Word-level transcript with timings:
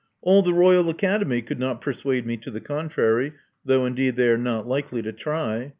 All 0.23 0.41
the 0.41 0.51
Royal 0.51 0.89
Academy 0.89 1.43
could 1.43 1.59
not 1.59 1.79
persuade 1.79 2.25
me 2.25 2.35
to 2.37 2.49
the 2.49 2.59
contrary— 2.59 3.33
^though, 3.67 3.85
indeed, 3.85 4.15
they 4.15 4.29
are 4.29 4.35
not 4.35 4.65
likely 4.67 5.03
to 5.03 5.11
try. 5.11 5.69